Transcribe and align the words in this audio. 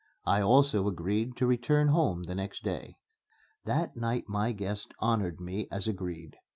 I 0.25 0.41
also 0.41 0.87
agreed 0.87 1.35
to 1.37 1.45
return 1.45 1.89
home 1.89 2.23
the 2.23 2.33
next 2.33 2.63
day. 2.63 2.97
That 3.65 3.95
night 3.95 4.27
my 4.27 4.51
guests 4.51 4.87
honored 4.99 5.39
me 5.39 5.67
as 5.71 5.87
agreed. 5.87 6.37